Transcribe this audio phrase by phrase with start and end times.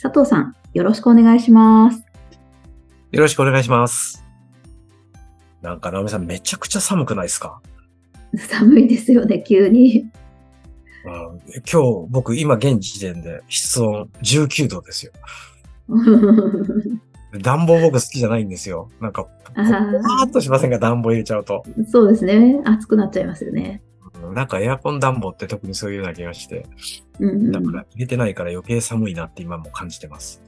[0.00, 2.04] 佐藤さん、よろしくお願いします。
[3.12, 4.24] よろしくお願いします。
[5.62, 7.60] なんか、直美さん、めちゃくちゃ寒くないですか、
[8.36, 10.00] 寒いですよね、急に。
[11.06, 15.12] うん、今日、僕、今、現時点で室温19度ですよ。
[17.42, 18.88] 暖房僕好きじゃないんですよ。
[19.00, 20.78] なんか、あーポワーっとしませんか？
[20.78, 21.64] 暖房入れちゃうと。
[21.86, 22.60] そうですね。
[22.64, 23.82] 暑くなっちゃいますよね。
[24.34, 26.66] うんなんか、エアコン暖房って特にそういうような気がして、
[27.20, 30.42] うんうんだから入れてないから余計寒いなって今も感じてます。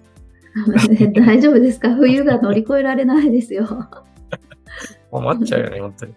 [1.15, 1.95] 大丈夫ですか？
[1.97, 3.67] 冬が乗り越えられないですよ。
[5.11, 6.13] 困っちゃうよね、本当に。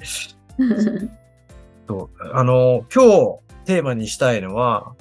[1.87, 4.93] そうあの、今日テーマにしたいのは、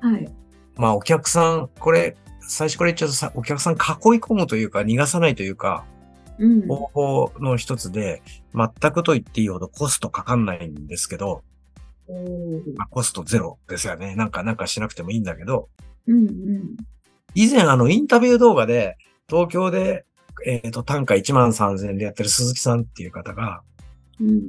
[0.00, 0.28] はい。
[0.76, 3.78] まあお客さん、これ、最初から言っちゃうとさ、お客さん囲い
[4.20, 5.84] 込むというか、逃がさないというか、
[6.38, 6.66] うん。
[6.68, 8.22] 方法の一つで、
[8.54, 11.42] 全くと言っていいほどコストかかんないんですけど、
[12.76, 14.14] まあ、コストゼロですよね。
[14.14, 15.68] なんか、なんかしなくてもいいんだけど、
[16.06, 16.76] うんうん。
[17.34, 18.96] 以前あの、インタビュー動画で、
[19.28, 20.04] 東京で、
[20.46, 23.62] えっ、と、単価1万3000円でやってる鈴木さんっていう方が、
[24.20, 24.42] うん。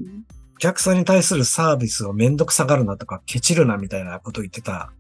[0.56, 4.92] お客さんに対するサービスをめんどくさがるなとか、ケチるなみたいなことを言ってた、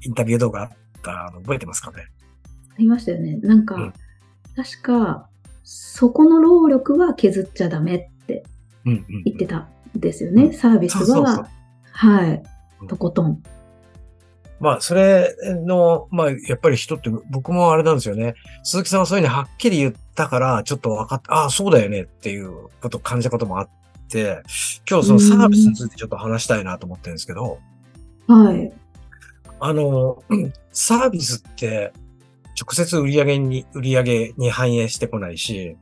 [0.00, 0.70] インタビュー動画あっ
[1.02, 2.08] たの覚えてますかね？
[2.70, 3.36] ありましたよね。
[3.38, 3.92] なんか、うん
[4.54, 5.28] 確か、
[5.64, 8.44] そこの労力は削っちゃダメって
[8.84, 9.22] うんうん。
[9.24, 10.44] 言ってたんですよね。
[10.44, 11.46] うんサービスは、そうそうそう
[12.02, 12.42] はい
[12.80, 12.88] うん。
[12.88, 13.40] とことん。
[14.58, 15.36] まあ、それ
[15.66, 18.34] の、まあ、やっぱり人って、僕もあれなんですよね。
[18.62, 23.68] 鈴木さんはそういうのはっきり言ったから、ちょっと分かった、ああ、そうだよねっていうことを感じたこともあっ
[24.08, 24.42] て、
[24.88, 27.58] 今日そのサービスについてちょっと話したいなと思ってるんですけど、
[28.26, 28.72] はい。
[29.60, 31.92] あの、うんサービスって、
[32.60, 35.76] 直接売り上げに、売り上げに反映してこないし、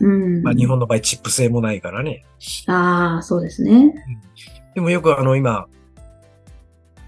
[0.00, 0.42] うん。
[0.42, 2.24] まあ、日本の場合チップ制もないからね。
[2.66, 3.94] ああ、そうですね。
[4.74, 5.66] でもよくあの、今、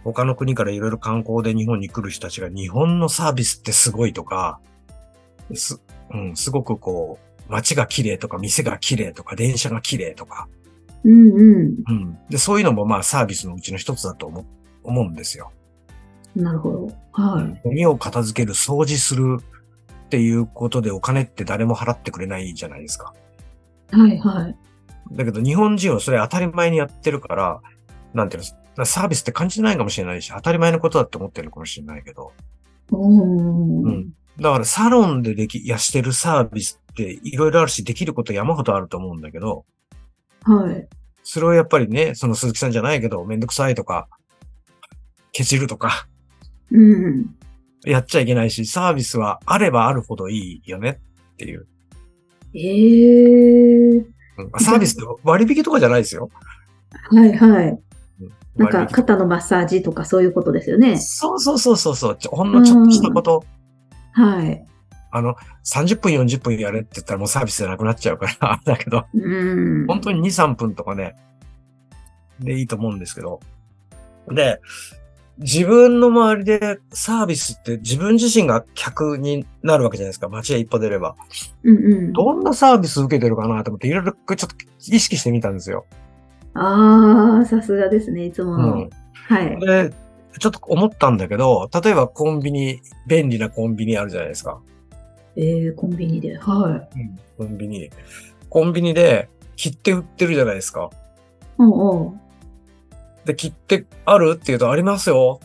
[0.05, 4.61] 他の国からいろいろ観光で日本に来る人たちが日本のサービスってすごいとか、
[5.55, 5.81] す、
[6.13, 10.49] うん、すごくこう、街が綺麗とか、店が綺麗とか、電車が綺麗とか、
[11.05, 11.75] うんうん。
[11.89, 12.19] うん。
[12.29, 14.45] で、そういうのもまあサービスのうちの一つだと思う、
[14.83, 15.53] 思うんですよ。
[16.35, 16.93] なるほど。
[17.13, 17.61] はい。
[17.63, 19.39] ゴミを片付ける、掃除する
[20.07, 23.13] っていうことでお金って誰も払ってくれないじゃないですか。
[23.91, 24.57] はいはい。
[25.13, 27.61] だけど日本人はそれ当たり前にやってるから、
[28.15, 28.43] なんていう
[28.77, 32.33] の、サービスって感じてないかもしれないし、当たり前のことだって思ってるかもしれないけど、
[32.93, 34.11] うん。
[34.41, 39.65] だからサロンででき、やしてるサービスっていろいろあるし、できること山ほどあると思うんだけど、
[40.43, 40.87] はい。
[41.25, 44.09] それをやっぱりね、その鈴木さんじゃないけど、めんどくさいとか、
[45.33, 46.07] ケチるとか、
[46.71, 47.35] うん。
[47.87, 51.01] やっちゃいけないし、サービスはあればあるほどいいよね
[51.35, 51.67] っていう。
[52.55, 54.07] ええうん
[54.59, 56.31] サービスって割引とかじゃないですよ。
[57.11, 57.69] はいはい。
[57.69, 57.81] うん
[58.57, 60.99] なんか肩のマッサージとかそういうことですよね。
[60.99, 62.19] そうそうそうそうそう。
[62.31, 63.45] ほんのちょっとしたこと、
[64.13, 64.65] はい。
[65.11, 65.35] あの、
[65.67, 69.87] 30分40分やれって言ったらもうサービスじゃなくなっちゃうから、 だけど、うん。
[69.87, 71.17] 本当に2、3分とかね、
[72.41, 73.41] でいいと思うんですけど。
[74.31, 74.61] で、
[75.39, 80.29] 自分の周りでサービスって自分自身が客になるわけじゃないですか。
[80.29, 81.15] 街へ一歩出れば。
[81.63, 82.13] うんうん。
[82.13, 84.47] どんなサービス受けてるかなと思っていろいろちょっと
[84.91, 85.85] 意識してみたんですよ。
[86.55, 88.27] ああ、さすがですね。
[88.27, 88.75] いつもの。
[88.75, 88.91] うん。
[89.13, 89.61] はい。
[89.61, 89.93] で、
[90.39, 94.61] ちょっと思ったんだけど、例えばコンビニ、便利なコンビニあるじゃないですか。
[95.37, 96.39] えー、コンビニで。
[96.39, 96.89] は
[97.37, 97.91] コンビニ。
[98.49, 100.89] コンビニで切手売ってるじゃないですか。
[101.59, 102.26] うおう。
[103.27, 105.41] で、切手あるって言うとありますよ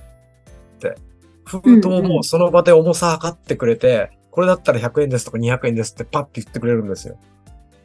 [0.77, 0.95] って。
[1.43, 7.17] 封筒もその場で重さ測ってくれて、これだったら100円ですとか200円ですってパッて言ってくれるんですよ。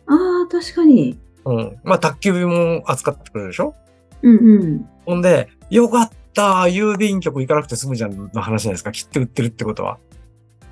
[0.06, 1.18] ああ、確かに。
[1.44, 1.76] うん。
[1.82, 3.74] まあ、宅急便も扱ってくれるでしょ？
[4.22, 4.88] うんうん。
[5.04, 8.92] ほんで、よかった郵便局行かなくて済むじゃんの話じゃないですか。
[8.92, 9.98] 切手売ってるってことは。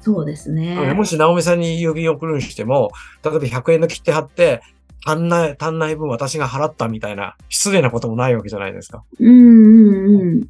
[0.00, 0.92] そうですね。
[0.92, 2.92] もし、直美さんに郵便送るにしても、
[3.24, 4.60] 例えば100円の切手貼って、
[5.04, 9.04] 足んない、足んない分私が払ったみたいな、失礼なこともないわけじゃないですか。
[9.20, 10.40] うんうんうん。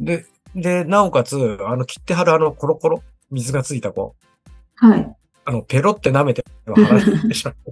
[0.00, 0.24] で、
[0.54, 4.16] で、なおかつ、あの、切手貼るあの、コロコロ、水がついたこ
[4.82, 5.16] う、はい。
[5.44, 7.52] あの、ペロって舐めては貼らないでしょ。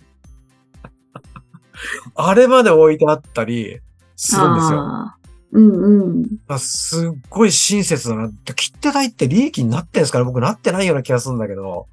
[2.15, 3.81] あれまで置いてあったり
[4.17, 4.81] するんですよ。
[4.81, 5.17] あ
[5.53, 6.25] うんうん。
[6.49, 8.31] あすっごい親切だな。
[8.55, 10.25] 切手代って利益になってんですかね？
[10.25, 11.87] 僕なってないような気がするんだけど。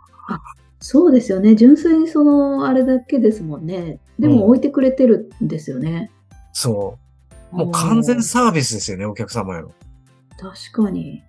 [0.86, 1.56] そうですよね。
[1.56, 4.00] 純粋にその、あれだけですもんね。
[4.20, 6.12] でうんも置いてくれてるんですよね。
[6.52, 7.00] そ
[7.54, 7.56] う。
[7.56, 9.72] もう完全サービスですよね、お客様への。
[10.38, 11.24] 確かに。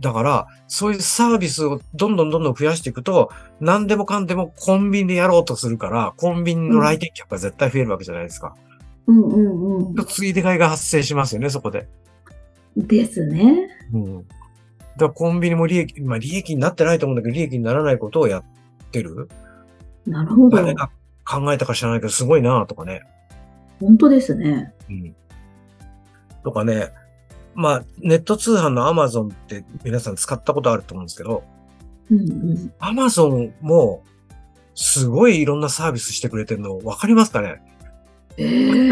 [0.00, 3.30] だから、そういうサービスをどんどんどんどん増やしていくと、
[3.60, 8.56] 何でもかんでもコンビニでやろうとするから、コンビニの来店客が絶対増えるわけじゃないですか。
[9.06, 11.86] うんうんうついで買いが発生しますよね、そこで。
[12.76, 12.84] ん。
[12.88, 13.68] ですね。
[13.92, 14.18] うん。
[14.18, 18.44] だからコンビニも利益、まあ利益になってないと思うんだけど、利益にならないことをやっ
[18.92, 19.28] てる？
[20.06, 20.56] なるほど。
[20.56, 20.90] 誰が
[21.24, 23.02] 考えたか知らないけど、すごいなとかね。
[23.80, 24.72] 本当ですね。
[24.88, 25.16] うん。
[26.44, 26.92] とかね。
[27.54, 31.44] まあ、ネット通販の Amazon って皆さん使ったことあると思うんですけど、
[32.10, 32.22] うんう
[32.54, 32.72] ん。
[32.80, 34.02] Amazon も
[34.74, 37.60] すごいいろんなサービスしてくれてるの分かりますかね？
[38.38, 38.90] ええ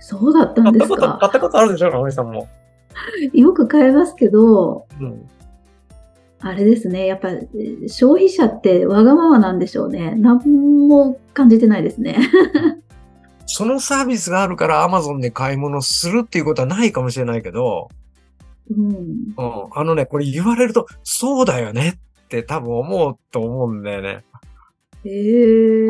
[0.00, 1.26] そうだったんです買ったこと、買か。
[1.26, 2.48] ったことあるでしょ直井さんも。
[3.34, 5.28] よく買えますけど、うん。
[6.44, 7.06] あれですね。
[7.06, 10.14] やっぱ、えー消費者ってわがままなんでしょうね。
[10.16, 12.18] 何も感じてないですね。
[13.46, 17.88] そのサービスがあるから Amazon で買い物するっていうことはないかもしれないけど、
[18.70, 18.88] うん。
[18.90, 19.34] うん。
[19.72, 24.24] あのね、これ言われると、そうだよねって多分思うと思うんだよね。
[25.04, 25.86] ええ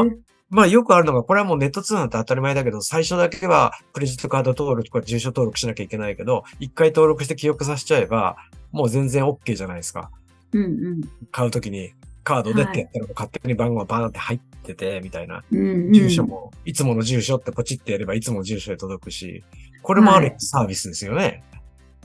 [0.51, 8.37] まあよくあるのが、これはもうネット通販って当たり前だけど、最初だけはクレジットカード登録とか住所登録しなきゃいけないけど、一回登録して記憶させちゃえば、
[8.71, 10.11] もう全然 OK じゃないですか。
[10.53, 11.01] うんうん。
[11.31, 11.93] 買うときに
[12.25, 15.43] カードでってやったら勝手に番号がバーンって入ってて、みたいな。
[15.51, 19.43] うんうん、住所も、いつもの住所ってポチってやればいつもの住所で届くし、
[19.83, 21.43] これもあるサービスですよね。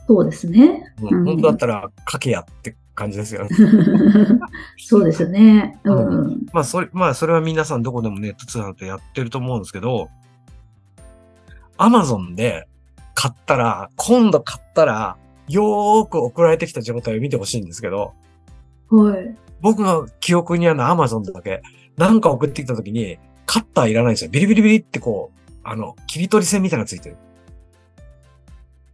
[0.08, 0.94] そうですね。
[1.02, 3.50] うんうん本当だったら書けやって感じですよね。
[4.78, 5.78] そうですよね。
[5.84, 6.46] うん。
[6.52, 10.10] まあ、それ、まあ、それは皆さんどこでもネット通販ってやってると思うんですけど、
[11.78, 12.68] アマゾンで
[13.14, 15.18] 買ったら、今度買ったら、
[15.48, 18.14] よーく送られてきた状態を見てほしいんですけど、
[18.90, 19.36] はい。
[19.62, 21.62] 僕の記憶にあるのはアマゾンだけ、
[21.98, 24.32] なんか送ってきた時に、カッターいらないんですよ。
[24.32, 27.18] ビリビリビリってこう、あの、切り取り線みたいなのついてる。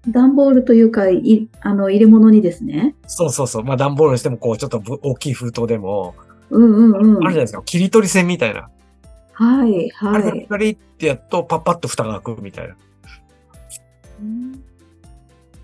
[0.10, 2.95] 段ボールというか、いあの入れ物にですね。
[3.07, 3.63] そうそうそう。
[3.63, 6.16] まあ、段ボールにしても、こう、ちょっとぶ大きい封筒でも、
[6.50, 7.24] うんうんうん。
[7.24, 7.62] あるじゃないですか。
[7.63, 8.69] 切り取り線みたいな。
[9.34, 10.40] はいあれはい。
[10.40, 12.75] でパリってやっと、パッパッと蓋が開くみたいな。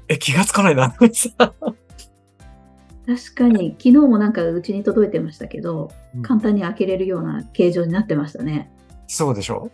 [0.08, 0.96] え、気がつかないな。
[3.10, 8.72] 確かに、昨日もなんかうちに届いてましたけど、うん簡単に開けれるような形状になってましたね。
[9.08, 9.72] そうでしょ？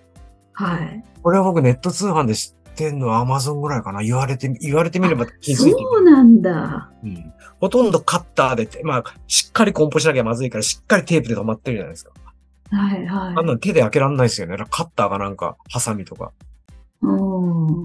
[0.53, 1.03] はい。
[1.21, 4.01] これは僕ネット通販で知ってんのは Amazon ぐらいかな。
[4.01, 6.91] 言われて、言われてみれば気づいてそうなんだ。
[7.03, 7.33] うん。
[7.59, 12.11] ほとんどカッターでて、まあ、しっかり梱包しなきゃまずいから、しっかりテープで止まってるじゃないですか。
[12.71, 13.07] はいはい。
[13.07, 14.55] あんなの手で開けらんないですよね。
[14.69, 16.31] カッターがなんか、ハサミとか、
[17.01, 17.11] う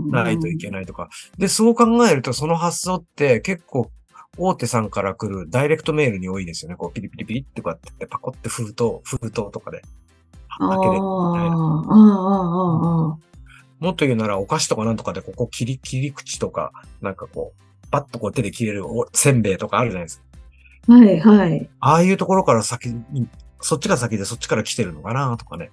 [0.07, 1.09] んないといけないとか。
[1.39, 3.91] で、そう考えると、その発想って結構、
[4.39, 6.77] 大手さんから来るダイレクトメールに多いですよね。
[6.77, 9.83] こう、ピリピリピリってこうやってパコって封筒、封筒とかで
[10.49, 13.19] ああ、あ開けれるみたいな。
[13.81, 20.25] もっと言うなら、お菓子とかなんとかで、ここ切り、切り口とか、なんかこう、パッとこう手で切れるおせんべいとかあるじゃないですか。
[20.89, 20.93] あ。
[20.93, 21.71] はいはい。
[21.81, 23.27] ああいうところから先に、
[23.61, 25.71] そっちが先でそっちから来てるのかなとかね。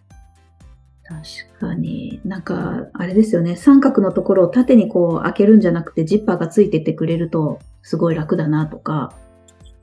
[1.07, 2.19] 確かに。
[2.25, 3.55] なんか、あれですよね。
[3.55, 9.13] 三角のところを縦にこう開けるんじゃなくて、ジッパーがついてってくれると、すごい楽だなとか、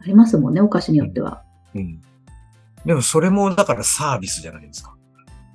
[0.00, 1.42] ありますもんね、お菓子によっては。
[1.74, 2.00] うん。
[2.84, 4.94] でもそれもだからサービスじゃないですか。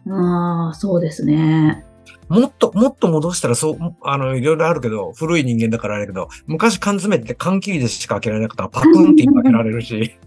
[0.09, 1.85] ああ、そうですね。
[2.29, 10.17] もっと、もっと戻したらそう、あの、いろいろあるけど、古い人間だからあれだけど、昔缶詰って缶切りでしか開けられなかったらパクンって今開けられるし、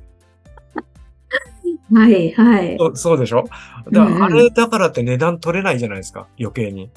[1.93, 2.77] はいはい。
[2.79, 3.45] そうそうでしょ？
[3.91, 6.91] だうんうんからあれだからって値段取れないじゃないですか、余計に。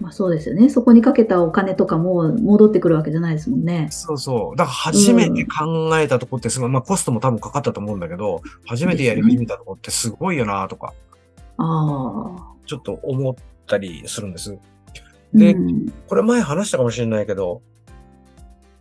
[0.00, 0.68] まあそうですよね。
[0.70, 3.86] そこにかけたお金とかも戻ってくるわけじゃないですもんね。
[3.90, 4.56] そうそう。
[4.56, 10.92] だから初めて考えたとこってすごい、まあコストも多分かかったと思うんだけど、初めてやり始めたとこってすごいよなとか、
[11.58, 12.54] ああ。
[12.66, 13.34] ちょっと思っ
[13.66, 14.58] たりするんです。
[15.32, 17.62] でうんこれ前話したかもしれないけど、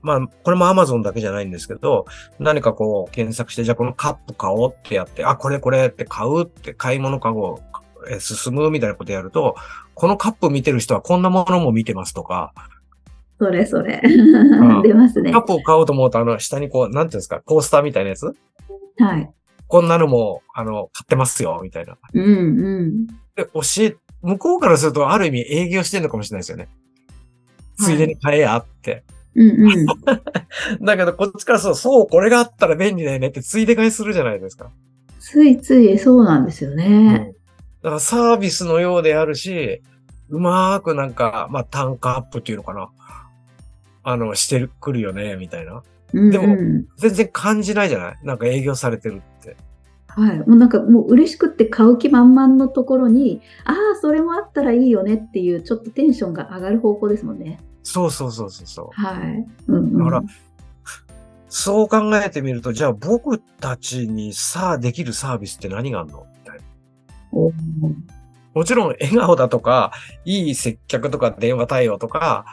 [0.03, 2.05] まあ、これも Amazon だけじゃないんですけど、
[2.37, 7.61] 何かこう検索して、じゃあこのカップ買おうってやって、あ、これこれって買うって買い物かご
[8.09, 9.55] え進むみたいなことやると、
[9.95, 12.53] このカップ見てる人はこんなものも見てますとか、
[13.39, 13.97] それそれ。
[13.97, 15.39] ん 出ますねカ。
[15.39, 18.25] ップを買おうと思うと、あの、下にこう、なんていうんですか、コースターみたいなやつ？
[18.99, 19.29] はい。
[19.67, 21.97] こんなのも、あの、買ってますよ、みたいな。
[22.13, 23.07] うんうん。
[23.35, 26.69] で、教え、向こうからすると、ある意味営業してるのかもしれないですよね。
[27.77, 29.03] ついでに買えやって。
[29.35, 29.85] うんうん。
[30.85, 34.71] だけど、こっちからそう、そう、これがあったら便利だよねって、ついで買いするじゃないですか。
[35.19, 37.33] ついついそうなんですよね。
[37.81, 39.81] だからサービスのようであるし、
[40.29, 42.89] うまーくなんか、まあ単価アップっていうのかな。
[44.03, 45.81] あの、してる、くるよね、みたいな。
[46.13, 48.17] うんでもうん全然感じないじゃない？
[48.23, 49.57] なんか営業されてるって。
[50.07, 50.37] はい。
[50.39, 57.59] もうなんかもう嬉しくって買う気満々のところに、ああ、それもあったらいいよねっていう、ちょっとテンションが上がる方向ですもんね。
[57.83, 59.01] そうそうそうそうそう。
[59.01, 59.45] はい。
[59.67, 59.97] うん、うん。
[59.97, 60.23] だから
[61.49, 66.25] そう考えてみると、じゃあ僕たちにさあできるサービスって何があるの？
[66.39, 66.63] みたいな。
[68.53, 69.91] もちろん笑顔だとか、
[70.25, 72.45] いい接客とか電話対応とか、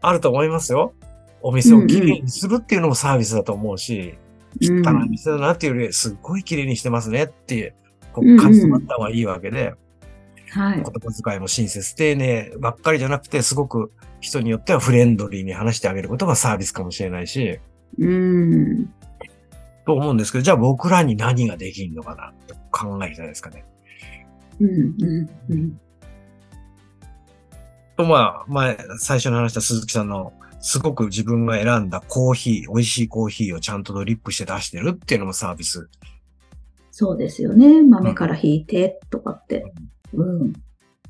[0.00, 0.92] あると思いますよ。
[1.42, 4.14] お店をきれいにするっていうのもサービスだと思うし、
[4.60, 7.74] うん汚い店だなっていうより、すっごい綺麗にしてますねっていう、
[8.12, 9.74] こう感じてもらった方がいいわけで、
[10.50, 10.76] はい。
[10.76, 10.90] 言葉
[11.22, 17.60] 遣いも親切丁寧ばっかりじゃなくて、すごく人によってはフレンドリーに話してあげることがサービスかもしれないし、
[17.98, 18.86] うん。
[19.86, 23.64] と思うんですけど、じゃあ僕らに何ができるのかなって考えるじゃないですかね。
[24.60, 24.68] うん。
[24.68, 25.30] うん。
[25.50, 25.80] うん。
[27.96, 35.88] と、まあ、前、最初に話した鈴木さんの、すごく自分が選んだコーヒー、美味しいコーヒーをちゃんとドリップして出してるっていうのもサービス。
[36.90, 37.82] そうですよね。
[37.82, 39.60] 豆から引いてとかって。
[39.60, 39.95] うん。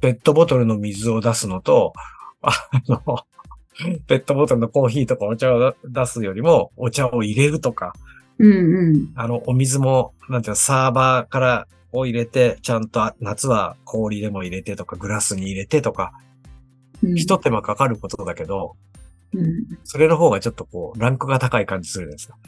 [0.00, 1.92] ペットボトルの水を出すのと、
[2.42, 2.52] あ
[2.88, 3.18] の、
[4.06, 7.92] ペットボトルのコーヒーとかお茶を出すよりも、お茶を入れるとか、
[8.38, 9.12] うんうん。
[9.14, 16.12] あの、お水も、なんていうの、サーバーからを入れて、ちゃんとあ夏は氷でも入れてとか、グラスに入れてとか、
[17.02, 18.75] うん一手間かかることだけど、
[19.34, 19.66] うん。
[19.84, 22.38] それの方がちょっとこう、ランクが高い感じするじゃないですか。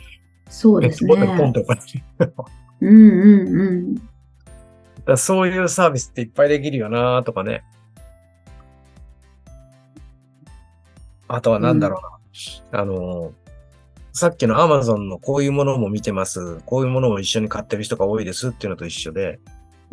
[0.48, 1.14] そうですね。
[1.14, 1.78] ペットボトルポンとか。
[2.18, 2.44] だか
[2.80, 3.94] うんうんうん。
[5.12, 7.64] らそういうサービスっていっぱいできるよなとかね。
[11.28, 12.00] あとはなんだろ
[12.72, 12.80] うな。
[12.80, 13.32] あの、
[14.12, 16.58] さっきの Amazon のこういうものも見てます。
[16.66, 19.38] こういうものを一緒に買ってる人が多いですっていうのと一緒で、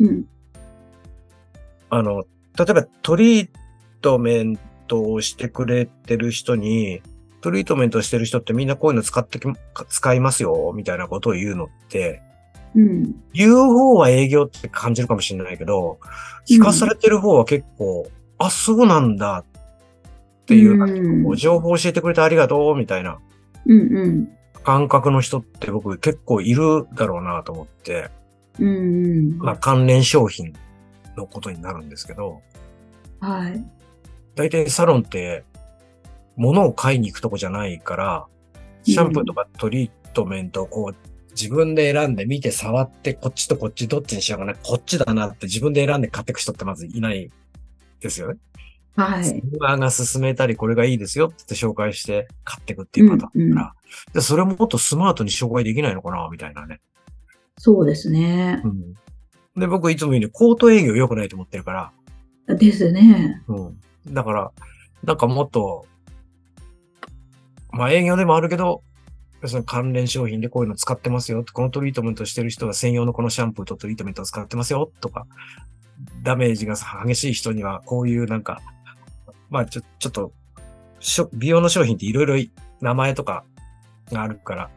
[0.00, 0.24] うん。
[1.90, 2.24] あの、
[2.58, 3.50] 例えばトリー
[4.00, 4.58] トメン
[4.88, 7.02] トをしてくれてる人に、
[7.40, 9.46] トリートメントしてる人ってみんなこういうの使ってき、
[9.88, 12.22] 使いますよ、みたいなことを言うのって、
[12.76, 13.14] うん。
[13.32, 15.98] 言う方は営業って感じるかもしれないけど、
[16.48, 23.18] 聞かされてる方は結構、あ、そうなんだっていう、こう情報教えてくれてありがとう、みたいな。
[24.62, 28.10] 感覚の人って僕結構いるだろうなと思って、
[28.58, 28.70] うんう
[29.34, 29.38] ん。
[29.38, 30.52] まあ関連商品
[31.16, 32.42] のことになるんですけど、
[33.20, 33.64] はい。
[34.34, 35.44] 大体サロンって
[36.36, 38.26] 物を買いに行くとこじゃないから、
[38.82, 47.30] シャンプーとかトリートメントをこう自分で選んで見て触ってこっちとこっちどっちにしようかな、こっちだなって自分で選んで買っていく人ってまずいない
[48.00, 48.38] ですよね。
[48.96, 49.42] はい。
[49.58, 53.74] 側が勧めたりこれがいいですよって紹介して買っていくっていうパターンだから、
[54.14, 56.80] でそれももっとスマートに紹介できないのかなみたいなね。
[57.58, 58.62] そうですね。
[58.64, 58.94] うん。
[59.60, 61.92] で、僕いつも言うようにコート営業良くないと思ってるか
[62.46, 63.42] ら、ですね。
[63.48, 63.72] う
[64.10, 64.14] ん。
[64.14, 64.52] だから、
[65.04, 65.86] なんかもっと、
[67.70, 68.82] まあ営業でもあるけど、
[69.46, 71.44] 要するに関連商品でこういうの使ってますよ。
[71.52, 74.90] このトリートメントしてる人は専用のこのシャンプーとトリートメントを使ってますよ。
[75.00, 75.24] とか、
[76.24, 76.74] ダメージが
[77.06, 78.60] 激しい人にはこういうなんか、
[79.48, 80.32] まあちょ、ちょっと、
[81.32, 82.34] 美容の商品っていろいろ
[82.80, 83.44] 名前とか
[84.10, 84.70] があるから、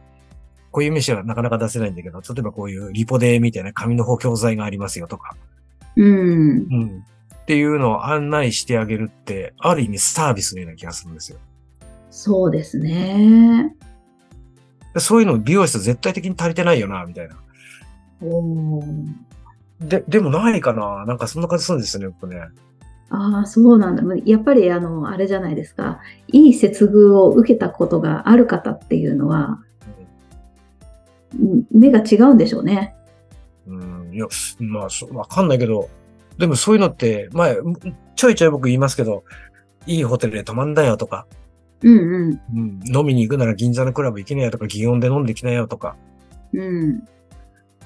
[0.70, 5.36] こういう飯はなかなか出せないんだけど、例えばこういうリポデーみたいな紙の補強剤がありますよとか、
[5.96, 6.06] うん。
[6.06, 6.14] う
[6.84, 7.04] ん。
[7.34, 11.38] っていうのを案内してあげるって、ある意味サービスのような気がするんですよ。
[12.10, 13.74] そうですね。
[14.94, 17.36] でそういうの美容室絶対的に足りてないよな、みたいな。
[19.80, 22.40] で、でもないかななんかそんな感じするんですよね、僕ね。
[23.10, 24.02] ああ、そうなんだ。
[24.24, 26.00] やっぱり、あの、あれじゃないですか。
[26.28, 29.58] いい接遇を受けたことがある方っていうのは、
[31.34, 32.94] うん目が違うんでしょうね。
[33.66, 34.26] うん、いや、
[34.58, 35.88] まあ、そわかんないけど、
[36.38, 37.56] でもそういうのって、前、
[38.16, 39.24] ちょいちょい僕言いますけど、
[39.86, 41.26] いいホテルで泊まんだよとか、
[41.82, 42.40] うんうん。
[42.54, 45.96] うん、飲みに行くなら銀座のクラブ行きなよとか、祇園で飲んできなよとか、
[46.52, 47.02] うん。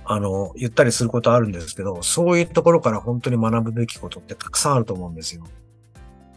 [0.04, 5.44] あの、言ったりすることあるんですけど、そういうところから本当に学ぶべきことってたくさんあると思うんですよ。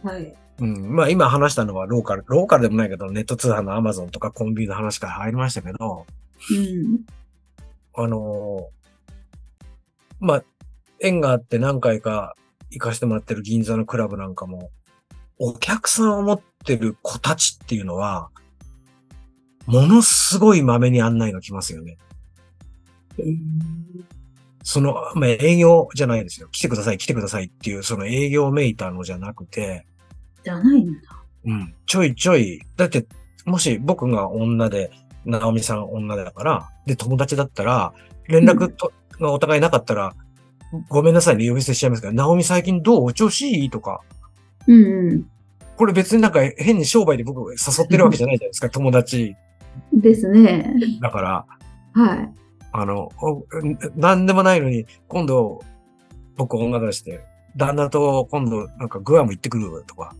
[0.03, 0.33] はい。
[0.59, 0.95] うん。
[0.95, 6.05] まあ今話したのはローカル、ローカルでもないけど、ネット通販のアマゾンとかコンビニの話から入りましたけど、
[6.51, 7.05] うん。
[7.95, 8.77] あのー
[10.19, 10.43] まあ、
[10.99, 12.35] 縁があって何回か
[12.71, 14.71] 行かしてもらってる銀座のクラブなんかも、
[15.39, 18.29] お客さんを持ってる子たちっていうのは、
[19.65, 21.97] ものすごい豆に案内が来ますよね。
[23.19, 23.37] えー
[24.69, 26.49] その、まあ、営業じゃないですよ。
[26.51, 29.85] 来てください、来てくださいっていう、その営業めいたのじゃなくて、
[30.43, 30.99] じゃないんだ。
[31.45, 31.73] うん。
[31.85, 33.07] ちょいちょい、だって、
[33.45, 34.91] もし僕が女で、
[35.23, 37.93] 直美さん女だから、で、友達だったら、
[38.27, 38.91] 連絡と、
[39.21, 40.13] がお互いなかったら、
[40.89, 43.05] ごめんなさいね、呼び捨てしちゃいますけど、直美最近どう？
[43.05, 43.69] お調子いい？
[43.69, 44.01] とか、
[44.67, 45.25] うんうん。
[45.77, 49.35] これ別になんか変に商売で僕誘ってるわけじゃないじゃないですか、 友達
[49.93, 50.73] ですね。
[51.01, 51.45] だから。
[51.93, 52.29] はい。
[52.71, 53.45] あの、お
[53.95, 55.63] なんでもないのに、今度、
[56.35, 57.21] 僕女出して、
[57.55, 60.13] 旦那と今度なんかグアム行ってくるとか、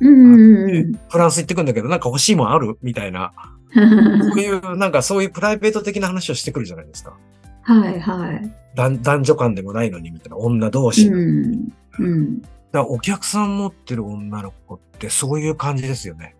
[0.00, 2.78] うんうんうんフランス行ってくるんだけど、なんか欲しいもんある？
[2.82, 3.32] みたいな、
[3.74, 4.30] うん。
[4.30, 7.16] そういう、なんかそういうプライベート的な話をしてくるじゃないですか。
[7.62, 8.52] はいはい。
[8.74, 11.72] 男男女間でもないのに、みたいな、女同士うん。
[11.98, 12.42] うん。
[12.78, 16.36] らお客さん持ってる女の子ってそういう感じですよね。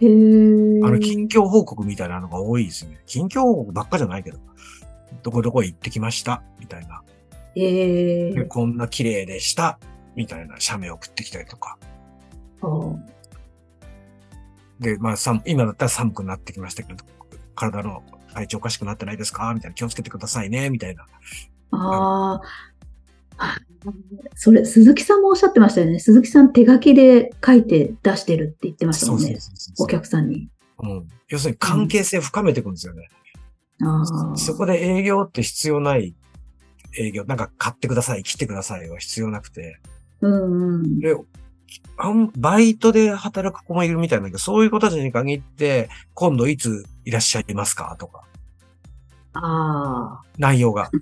[0.00, 0.08] へえ。
[0.84, 3.00] あの、近況報告みたいなのが多いですね。
[3.06, 4.38] 近況報告ばっかじゃないけど、
[5.22, 7.02] どこどこ行ってきました、みたいな。
[7.56, 8.44] へえで。
[8.44, 9.78] こんな綺麗でした、
[10.14, 11.76] みたいな写メ送ってきたりとか。
[12.62, 12.96] お
[14.78, 17.04] で、まあ、寒今だったら寒くなってきましたけど、
[17.56, 19.52] 体の体調おかしくなってないですか？
[19.52, 21.06] みたいな気をつけてくださいね、みたいな。
[21.72, 22.40] ああ。
[24.34, 25.98] それ、鈴木さんもおっしゃってましたよね。
[26.00, 29.38] 鈴木さん手書きで書いて出してるって言ってましたもんね。
[29.78, 30.48] お客さんに。
[30.80, 31.08] うん。
[31.28, 33.08] 要するに関係性深めていくんですよね。
[33.82, 34.02] あ
[34.32, 34.36] あ。
[34.36, 36.14] そこで営業って必要ない
[36.98, 39.80] 営業、なんか買ってください、来てくださいは必要なくて。
[40.20, 41.00] うんうん。
[41.00, 41.14] で、
[41.96, 47.96] あんバイトで働く子もいるみたいなんだけど、そういう子たちに限って、今度いついらっしゃいますか？
[47.98, 48.24] とか、
[49.34, 50.26] ああ。
[50.38, 50.90] 内容が。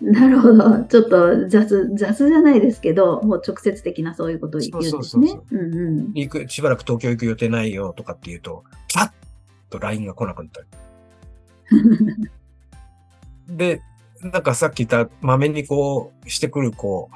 [0.00, 0.84] なるほど。
[0.84, 5.38] ちょっと雑、雑じゃないですけど、もう直接的なそういうことを言うんですね。
[6.14, 9.10] 行く、しばらく東京行く予定ないよとかって言うと、パッ
[9.70, 10.66] と LINE が来なくなったり。
[13.56, 13.80] で、
[14.22, 17.08] なんかさっき言った、まめにこう、してくる子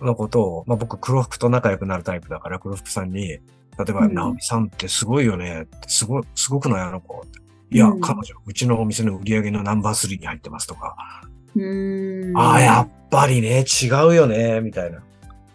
[0.00, 3.40] のことを、まあ僕、黒服と仲良くなるタイプだから、黒服さんに、例
[3.88, 6.80] えば、うん直美さんってすごいよねすご、すごくない？
[6.82, 7.24] あの子。
[7.70, 10.96] いや、うん彼女、うちのお店の売り上げのナンバー3に入ってますとか。
[12.34, 15.02] ああ、やっぱりね、違うよね、みたいな。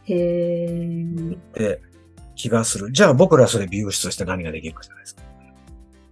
[0.06, 1.04] へえ。
[1.04, 1.82] って
[2.36, 2.92] 気がする。
[2.92, 5.22] じゃあ僕らそれ美容師として何ができるかじゃないですか。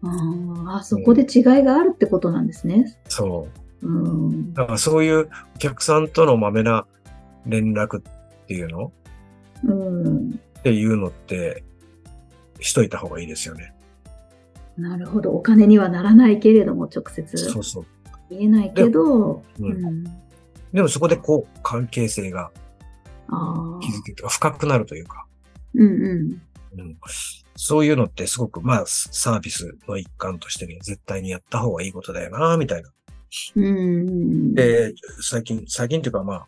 [0.04, 2.98] ああ、そこで違いがあるってことなんですね。
[3.08, 3.48] そ
[3.82, 3.88] う。
[3.88, 4.54] うん。
[4.54, 6.86] だからそういうお客さんとのまめな
[7.46, 8.02] 連絡っ
[8.48, 8.92] ていうの？
[9.64, 10.30] うん。
[10.60, 11.64] っていうのって、
[12.62, 13.74] しといた方がいいですよね。
[14.78, 15.32] なるほど。
[15.32, 17.86] お金にはならないけれども、直接そうそう。
[18.30, 20.04] 言えないけど、ううんん。
[20.74, 22.52] でもそこでこう、関係性が
[23.28, 23.80] ああ。
[23.82, 25.26] 築けて、深くなるというか、
[25.74, 26.40] うんう
[26.76, 26.80] ん。
[26.80, 26.98] うん、
[27.56, 32.90] そういうのってすごく、まあ、サービスの一環としてね、絶対にやった方がいいことだよな、みたいな。
[33.56, 34.54] うん。
[34.54, 36.48] で、最近、最近っていうかまあ、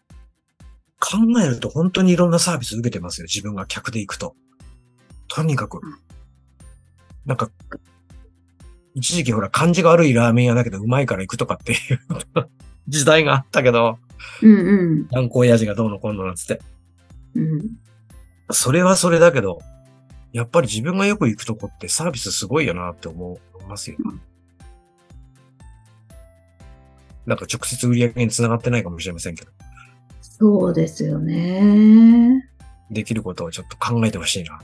[0.99, 3.25] 考えると本当にいろんなサービス受けてますよ。
[3.25, 4.35] 自分が客で行くと。
[5.27, 5.95] とにかくうん。
[7.25, 7.49] なんか、
[8.93, 11.77] 一時期ほら、感じが悪いラーメン屋だけどうまいから行くとかっていう
[12.87, 13.97] 時代があったけど、
[14.41, 15.07] うんうん。
[15.07, 16.61] 観光親父がどうのこうのなんつって。
[17.35, 17.61] うん。
[18.51, 19.59] それはそれだけど、
[20.33, 23.97] やっぱり自分がよく行くとこってサービスすごいよなって思いますよ。
[27.25, 29.51] なんか直接売り上げにつながってないかもしれませんけど、
[30.21, 32.49] そうですよね。
[32.89, 34.59] できることをちょっと考えてほしいな。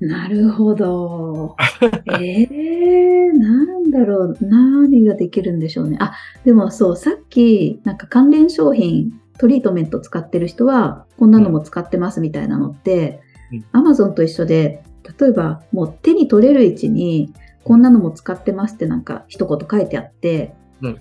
[0.00, 1.56] なるほど。
[2.20, 4.36] ええなんだろう。
[4.40, 5.96] 何ができるんでしょうね。
[6.00, 6.12] あ、
[6.44, 13.20] でもそう、さっき、なんか関連商品、トリートメント使ってる人は、こんなのも使ってますみたいなのって
[13.52, 14.82] うん、アマゾンと一緒で、
[15.20, 17.32] 例えばもう手に取れる位置に、
[17.64, 20.98] こんなのも使ってますってなんか一言書いてあって、うん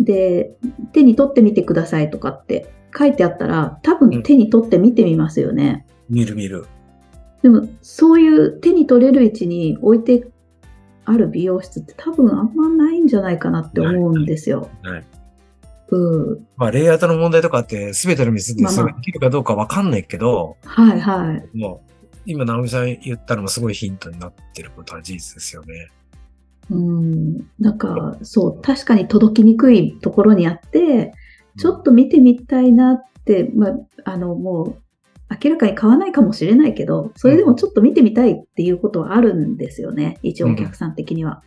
[0.00, 0.56] で、
[0.92, 5.86] 手に取ってみてくださいとかって書いてあったら、多うん分手に取って見てみますよね。
[6.08, 6.66] 見る見る。
[7.44, 10.26] でも、そういう手に取れる位置に置いて
[11.04, 14.70] ある美容室って多分あんまないんじゃないかなって思うんですよ。
[14.82, 15.04] はい。
[15.90, 16.46] うん。
[16.56, 21.58] まあ、レイアウトの問題とかって全ての店でまあまあそれできるかどうかわかんないけど、はいはい。
[21.58, 25.90] もう、今、直美さん言ったのもすごいヒントになってることは事実ですよね。
[26.70, 27.46] うん。
[27.60, 31.12] なんか、そう、確かに届きにくいところにあって、
[31.58, 34.83] ちょっと見てみたいなって、まあ、あの、もう、
[35.30, 40.18] 明らかに買わないかもしれないけど、それでもちょっと見てみたいっていうことはあるんですよね。
[40.22, 41.42] 一応お客さん的には。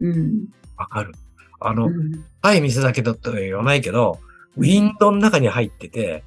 [0.00, 0.46] うん。
[0.76, 1.12] わかる。
[1.60, 2.24] あの、うん。
[2.40, 4.18] はい店だけだとは言わないけど、
[4.56, 6.24] ウィンドウの中に入ってて、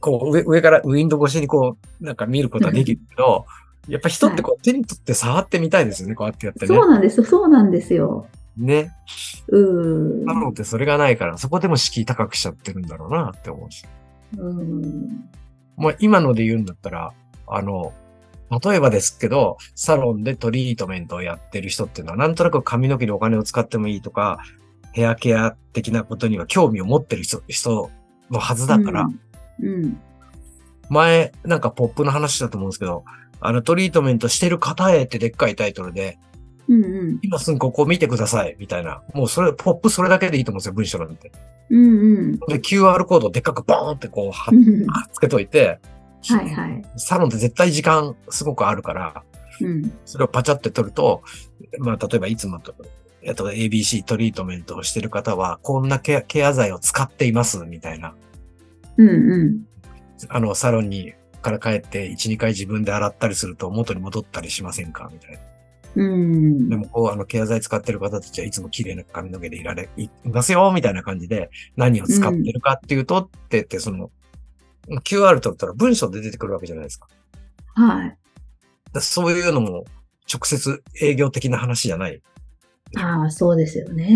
[0.00, 3.46] こう上、上からウィンドウ越しにこう、なんか見ることはできるけど、
[3.88, 6.88] やっぱ人ってこう手に取って触ってみたいですよね、こうやってやってねそう。
[6.88, 7.24] なんですよ。
[7.24, 8.26] そうなんですよ。
[8.56, 8.92] ね。
[9.48, 10.24] うん。
[10.24, 13.84] なのでそれがないから、そこでも敷居高くしちゃってるんだろうなって思うし。
[14.36, 15.30] うん。
[15.76, 17.12] まあ今ので言うんだったら、
[17.46, 17.92] あの、
[18.64, 24.40] 例えばですけど、サロンでトリートメントをやってる人っていうのは、なんとなく髪の毛にお金を使ってもいいとか、
[24.92, 27.90] ヘアケア的なことには興味を持ってる人人
[28.30, 29.20] のはずだから、うん
[29.62, 30.00] うん。
[30.88, 33.04] 前、なんかポップの話だと思うんですけど、
[33.40, 36.18] あのトリートメントしてる方へってでっかいタイトルで、
[36.68, 37.18] うんうん。
[37.22, 39.02] 今すぐここ見てください、みたいな。
[39.14, 41.32] もうそれ、ポップそれだけでいいと思うんですよ、文章なんて。
[41.70, 42.38] うんうん。
[42.38, 45.80] で、QR コードをでっかくボーンってこう、貼っうんつけといて、
[46.28, 46.84] はいはい。
[46.96, 49.22] サロンって絶対時間すごくあるから、
[49.60, 49.92] うん。
[50.04, 51.22] それをパチャって取ると、
[51.78, 52.74] まあ、例えばいつもと、
[53.22, 58.14] えっと、ABC トリートメントをしてる方は、こんなケアケア剤を使っています、みたいな。
[58.96, 59.64] うんうん。
[60.28, 65.38] あの、サロンに、から帰って、1、2回自分で洗ったりすると元に戻ったりしませんかみたいな。
[65.94, 66.68] うん。
[66.68, 74.10] でも、こう、あの、ケア剤使ってる方たちはいつも綺麗な髪の毛でいられ、いいますよ、みたいな感じで、何を使ってるかっていうと、って言って、その、
[75.04, 77.08] QR 取ったら文章で出てくるわけじゃないですか。
[77.74, 78.18] はい。
[78.92, 79.84] だそういうのも、
[80.32, 82.22] 直接営業的な話じゃない。
[82.96, 84.08] ああ、そうですよね。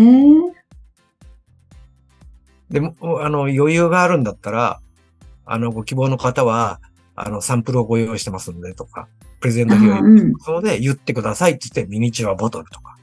[2.69, 4.79] でも、あの、余裕があるんだったら、
[5.45, 6.81] あの、ご希望の方は、
[7.15, 9.07] あの、サンプルをご用意してますのでとか、
[9.39, 12.97] プレゼント費をあーうんそので言ってくださいって言って、ミニチュアボトルとか。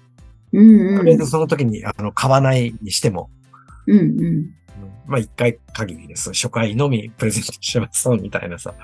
[0.53, 0.97] うんうん。
[0.99, 3.31] とりあえずその時に、あの、買わないにしても、
[3.87, 4.51] うんうん。
[5.07, 6.33] まあ、一回限りです。
[6.33, 8.75] 初回のみプレゼントします、みたいなさ、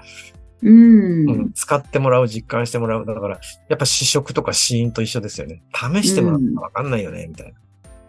[0.62, 1.30] うん。
[1.30, 3.06] うん使ってもらう、実感してもらう。
[3.06, 5.62] だから、やっぱ試食とか試飲と一緒ですよね。
[5.74, 7.52] 試してもらったらわかんないよね、みたいな。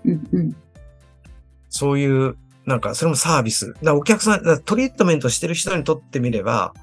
[0.06, 0.56] うんうん。
[1.69, 3.73] そういう、なんか、それもサービス。
[3.82, 6.73] だお客さん、トリートメントしてる人にとってみれば、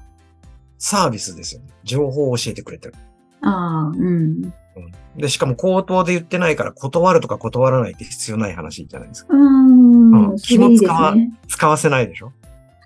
[0.79, 1.67] サービスですよね。
[1.83, 2.95] 情報を教えてくれてる。
[3.41, 4.41] ああ、うん。
[5.17, 9.33] で、しかも口頭で言ってないから、断るとか断らないって必要ない話じゃないですか。
[9.33, 10.39] ううんん。
[10.39, 11.33] それいいです気も使わね。
[11.47, 12.31] 使わせないでしょ？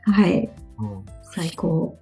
[0.05, 0.49] はい。
[0.79, 1.05] うん。
[1.35, 1.97] 最高。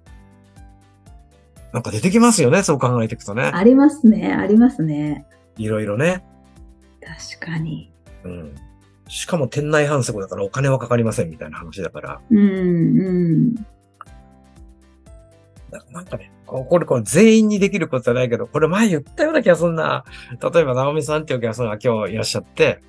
[1.72, 3.50] なんか出てきますよね、そう考えていくとね。
[3.52, 4.32] ありますね。
[4.32, 5.26] ありますね。
[5.56, 6.24] いろいろね。
[7.38, 7.92] 確かに。
[8.24, 8.54] うん。
[9.08, 12.20] しかも店内販促だからお金はかかりませんみたいな話だから。
[12.30, 12.42] うんう
[13.50, 13.54] ん。
[15.90, 20.04] なんかね、これ、これ全員にできることじゃないけど、これ前言ったような気がすんな。
[20.52, 22.80] 例えば、直美さんっていうお客さんが今日いらっしゃって、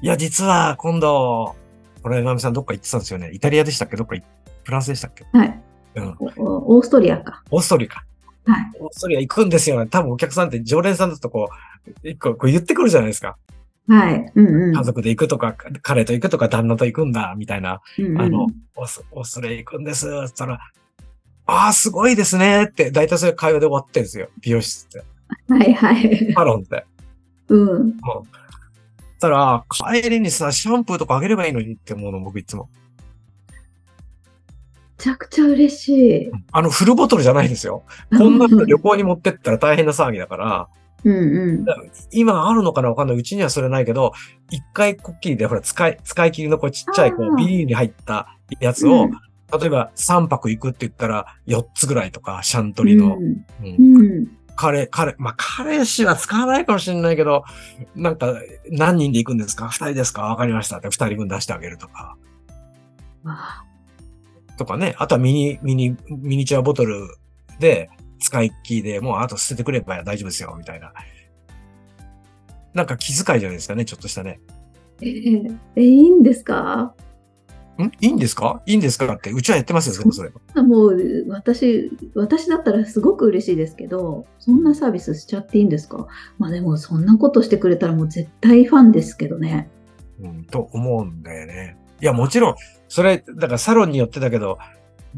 [0.00, 1.54] いや、実は今度、
[2.02, 3.30] これ、直美さんどっか行ってたんですよね。
[3.32, 3.96] イタリアでしたっけ？
[3.96, 4.24] どっか行
[4.64, 5.26] フランスでしたっけ？
[5.32, 5.62] はい。
[5.96, 6.16] うん。
[6.38, 7.42] オーストリアか。
[7.50, 8.04] オーストリアか。
[8.46, 8.70] はい。
[8.80, 9.86] オーストリア行くんですよね。
[9.86, 11.50] 多分お客さんって常連さんだとこ
[12.04, 13.36] う、一個こう言ってくるじゃないですか。
[13.88, 14.32] はい。
[14.34, 14.74] うんうん。
[14.74, 17.80] 家族で行くとか、彼と行くとか、旦那と行くんだ、みたいな。
[17.98, 18.46] うんうんあの、
[18.76, 20.60] オースオーストラリア行くんです、つったら、
[21.52, 24.28] ああ、すごいですねって、大体それ会話で終わってるんですよ。
[24.40, 25.04] 美容室って。
[25.52, 26.32] はいはい。
[26.32, 26.84] サロンって。
[27.48, 27.92] うん。
[27.92, 32.70] そしたら、帰りにさ、シャンプーとかあげればいいのにって思うの、僕いつも。
[34.98, 36.30] めちゃくちゃ嬉しい。
[36.52, 37.82] あの、フルボトルじゃないんですよ。
[38.16, 40.68] こんなの旅行に持ってったら大変な騒ぎだから、
[41.04, 41.66] うんうん。
[42.12, 43.16] 今あるのかなわかんない。
[43.16, 44.12] うちにはそれないけど、
[44.50, 49.10] 一回こっきりで、ほら、使い、使い切りのこうちっちゃい、こう、ビニールに入ったやつを、うん
[49.58, 53.22] 例えば3泊行くって言ったら、4つぐらいとか、シャントリの、うん
[53.62, 54.28] うんうん。
[54.56, 57.44] 彼、彼、まあ、彼氏は使わないかもしれないけど、
[57.94, 58.34] なんか、
[58.70, 59.68] 何人で行くんですか？
[59.68, 60.22] 二人ですか？
[60.22, 62.16] わかりましたって二人分出してあげるとか、
[64.58, 64.94] とかね。
[64.98, 67.16] あとはミニ、ミニ、ミニチュアボトル
[67.58, 70.92] で、使いっきりでもうあと捨ててくれば大丈夫ですよ、みたいな。
[72.72, 74.40] なんか気遣いじゃないですかね、ちょっとしたね。
[75.00, 76.94] えーえ、いいんですか？
[77.78, 77.84] ん？
[78.00, 78.62] いいんですか？
[78.66, 79.12] いいんですか？
[79.12, 80.30] って、うちはやってますよ、それ。
[80.62, 86.06] もう、私、私だったらすごく嬉しいですけど、そんなサービスしちゃっていいんですか？
[86.38, 89.70] まあでも、そんなことしてくれたらもう絶対ファンですけどね。
[90.20, 91.76] うん、と思うんだよね。
[92.00, 92.54] いや、もちろん、
[92.88, 94.58] それ、だからサロンによってだけど、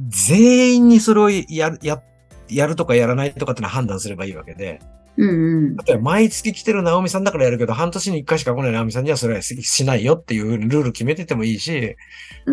[0.08, 2.02] 全員にそれをやる、や、
[2.48, 4.80] やるとかやらないとかってのは判断すればいいわけで、
[5.16, 5.76] うんうん。
[5.76, 11.96] 例えば毎月来てる直美さんだからやるけど、半年に一回しか来ない直美さんにはそれはししないよっていうルール決めててもいいし、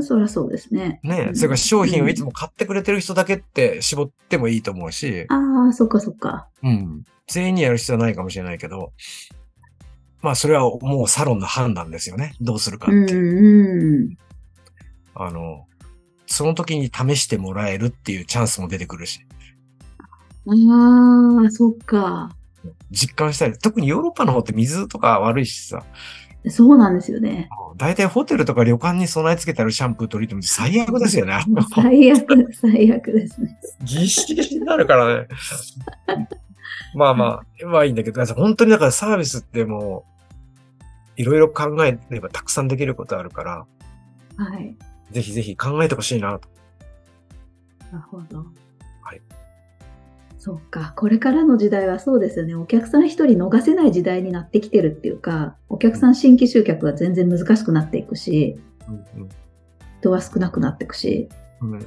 [0.02, 1.00] そりゃそうですね。
[1.04, 6.48] ね、うんそれから商品をいつも買ってくれてる人だけって絞ってもいいと思うし、ああ、そっかそっか。
[6.64, 7.04] うん。
[7.28, 8.94] 全員にやる必要はないかもしれないけど、
[10.22, 12.36] まあそれはもうサロンの判断ですよね。
[12.42, 12.96] どうするかって。
[12.96, 14.18] うんうん。
[15.16, 15.66] あの、
[16.28, 19.26] その時に試してもらえるっていうチャンスも出てくるし、
[20.48, 22.36] ああ、そっか。
[22.92, 23.54] 実感したい。
[23.54, 25.84] 特にヨーロッパの方って水とか悪いしさ、
[26.50, 27.50] そうなんですよね。
[27.78, 31.40] 大体ホテルとか旅館に備え付けてあるシャンプートリートメント最悪ですよね。
[31.74, 33.60] 最悪、最悪ですね。
[33.84, 35.28] ぎっしぎしになるからね。
[36.96, 40.06] まあまあ、まあいいんだけど、本当にだからサービスっても
[41.18, 43.66] う、いろいろ考えればたくさんできることあるから、
[44.38, 44.76] はい。
[45.12, 46.50] ぜひぜひ考えてほしいなと。
[47.92, 48.46] なるほど。
[50.42, 50.44] はい。
[50.44, 50.94] そうか。
[50.96, 52.56] これからの時代はそうですよね。
[52.56, 59.30] お客さん一人逃せない時代になってきてるっていうか、お客さん新規集客が全然難しくなっていくし、うんうん
[60.02, 61.30] 人は少なくなっていくし、
[61.62, 61.80] うん。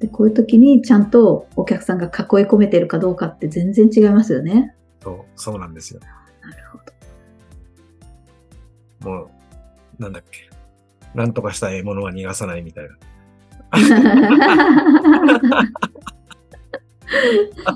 [0.00, 2.12] でこういう時にちゃんとお客さんが囲い
[2.46, 4.74] 込めてるかどうかって全然違いますよね。
[5.00, 6.00] そう、そうなんですよ。
[6.42, 6.78] なるほ
[9.04, 9.10] ど。
[9.10, 9.30] もう、
[10.02, 10.50] なんだっけ。
[11.14, 12.96] なんとかした獲物は逃がさないみたいな。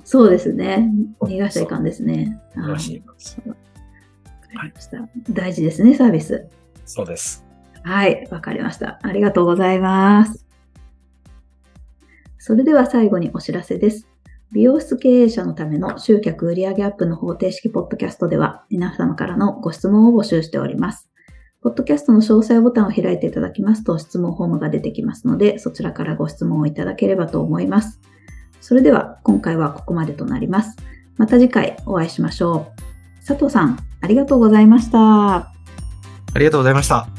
[0.05, 0.90] そうですね。
[1.20, 2.40] 逃がしちゃいかんですね。
[2.55, 3.40] らしいです。
[3.46, 5.09] わかりました。
[5.31, 6.49] 大事ですね、サービス。
[6.85, 7.44] そうです。
[7.83, 8.99] はい、わかりました。
[9.03, 10.46] ありがとうございます。
[12.38, 14.09] それでは最後にお知らせです。
[14.53, 21.09] 美容室経営者のための集客売上アップの方程式ポッドキャストでは皆様からのご質問を募集しております。
[21.62, 28.01] ポッドキャストの詳細ボタンを開いていただきますと質問フォームが出てきますのでそちらからご質問をいただければと思います。
[28.66, 30.76] それでは今回はここまでとなります。
[31.18, 33.24] また次回お会いしましょう。
[33.24, 35.37] 佐藤さん、ありがとうございました。
[35.37, 35.52] あ
[36.35, 37.15] りがとうございました。